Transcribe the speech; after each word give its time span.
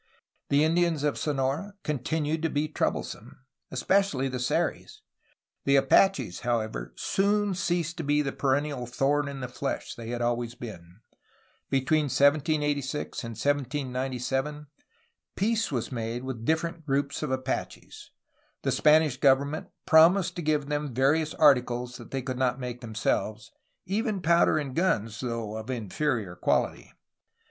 The 0.49 0.63
Indians 0.63 1.03
of 1.03 1.15
Sonora 1.19 1.75
continued 1.83 2.41
to 2.41 2.49
be 2.49 2.67
troublesome, 2.67 3.41
especially 3.69 4.27
the 4.27 4.39
Seris. 4.39 5.01
The 5.65 5.75
Apaches, 5.75 6.39
however, 6.39 6.91
soon 6.95 7.53
ceased 7.53 7.97
to 7.97 8.03
be 8.03 8.23
the 8.23 8.31
perennial 8.31 8.87
thorn 8.87 9.27
in 9.27 9.41
the 9.41 9.47
flesh 9.47 9.93
they 9.93 10.09
had 10.09 10.19
always 10.19 10.55
been. 10.55 11.01
Between 11.69 12.05
1786 12.05 13.23
and 13.23 13.33
1797 13.37 14.65
peace 15.35 15.71
was 15.71 15.91
made 15.91 16.23
with 16.23 16.45
different 16.45 16.83
groups 16.83 17.21
of 17.21 17.29
Apaches. 17.29 18.09
The 18.63 18.71
Spanish 18.71 19.17
government 19.17 19.67
promised 19.85 20.35
to 20.37 20.41
give 20.41 20.65
them 20.65 20.95
various 20.95 21.35
articles 21.35 21.97
they 22.09 22.23
could 22.23 22.39
not 22.39 22.59
make 22.59 22.81
themselves,— 22.81 23.51
even 23.85 24.19
powder 24.23 24.57
and 24.57 24.73
guns, 24.75 25.19
though 25.19 25.55
of 25.57 25.69
inferior 25.69 26.35
quality. 26.35 26.91